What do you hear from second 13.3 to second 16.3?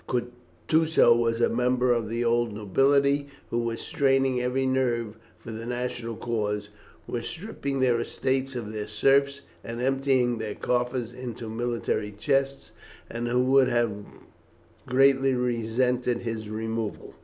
would have greatly resented